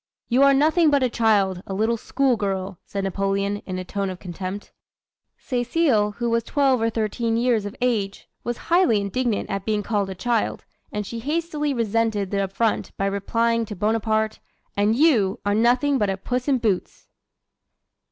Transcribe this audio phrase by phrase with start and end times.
[0.29, 4.09] "'You are nothing but a child, a little school girl,' said Napoleon, in a tone
[4.09, 4.71] of contempt.
[5.37, 10.09] "Cecile, who was twelve or thirteen years of age, was highly indignant at being called
[10.09, 14.39] a child, and she hastily resented the affront by replying to Bonaparte,
[14.75, 17.05] 'And you are nothing but a Puss in Boots!'"